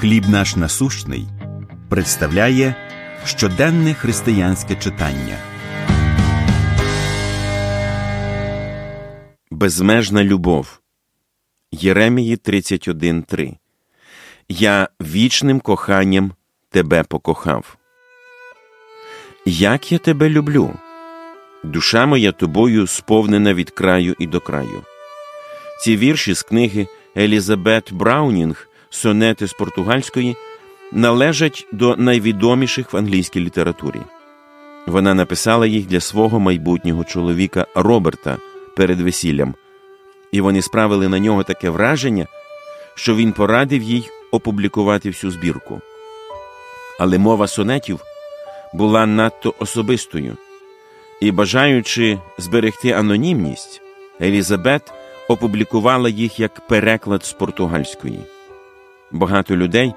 [0.00, 1.26] Хліб наш насущний
[1.88, 2.74] представляє
[3.24, 5.38] щоденне християнське читання.
[9.50, 10.80] Безмежна любов.
[11.72, 13.56] Єремії 31.3
[14.48, 16.32] Я вічним коханням
[16.70, 17.76] тебе покохав.
[19.46, 20.74] Як я тебе люблю.
[21.64, 24.82] Душа моя тобою сповнена від краю і до краю.
[25.80, 26.86] Ці вірші з книги
[27.16, 30.36] Елізабет Браунінг, сонети з португальської,
[30.92, 34.00] належать до найвідоміших в англійській літературі.
[34.86, 38.36] Вона написала їх для свого майбутнього чоловіка Роберта
[38.76, 39.54] перед весіллям,
[40.32, 42.26] і вони справили на нього таке враження,
[42.94, 45.80] що він порадив їй опублікувати всю збірку.
[47.00, 48.00] Але мова сонетів
[48.74, 50.36] була надто особистою,
[51.20, 53.82] і, бажаючи зберегти анонімність,
[54.20, 54.92] Елізабет
[55.28, 58.20] опублікувала їх як переклад з португальської.
[59.12, 59.94] Багато людей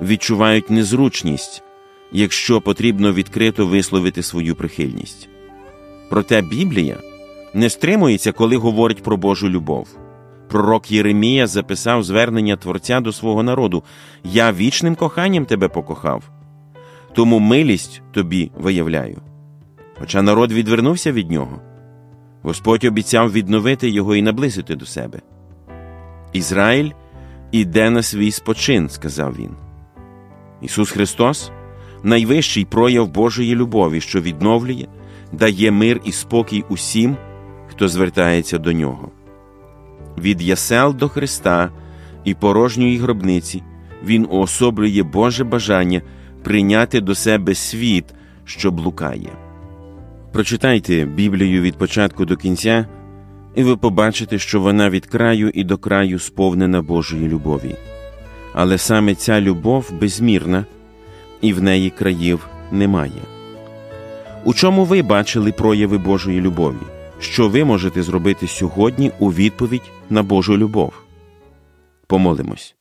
[0.00, 1.62] відчувають незручність,
[2.12, 5.28] якщо потрібно відкрито висловити свою прихильність.
[6.10, 6.96] Проте Біблія
[7.54, 9.88] не стримується, коли говорить про Божу любов.
[10.48, 13.82] Пророк Єремія записав звернення Творця до свого народу
[14.24, 16.30] Я вічним коханням тебе покохав,
[17.12, 19.22] тому милість тобі виявляю.
[19.98, 21.60] Хоча народ відвернувся від нього,
[22.42, 25.20] Господь обіцяв відновити його і наблизити до себе.
[26.32, 26.90] Ізраїль
[27.60, 29.50] іде на свій спочин, сказав він.
[30.62, 31.50] Ісус Христос
[32.02, 34.86] найвищий прояв Божої любові, що відновлює,
[35.32, 37.16] дає мир і спокій усім,
[37.68, 39.10] хто звертається до нього.
[40.18, 41.70] Від ясел до Христа
[42.24, 43.62] і порожньої гробниці
[44.04, 46.02] Він уособлює Боже бажання
[46.42, 48.04] прийняти до себе світ,
[48.44, 49.32] що блукає.
[50.32, 52.86] Прочитайте Біблію від початку до кінця,
[53.54, 57.76] і ви побачите, що вона від краю і до краю сповнена Божої любові.
[58.54, 60.66] Але саме ця любов безмірна,
[61.40, 63.22] і в неї країв немає.
[64.44, 66.76] У чому ви бачили прояви Божої любові?
[67.18, 70.92] Що ви можете зробити сьогодні у відповідь на Божу любов?
[72.06, 72.74] Помолимось.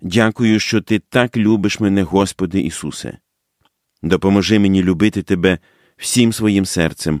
[0.00, 3.18] Дякую, що Ти так любиш мене, Господи Ісусе.
[4.02, 5.58] Допоможи мені любити Тебе
[5.96, 7.20] всім своїм серцем.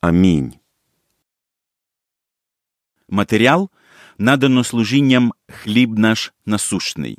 [0.00, 0.59] Амінь.
[3.10, 3.70] Матеріал
[4.18, 7.18] надано служінням Хліб наш насущний.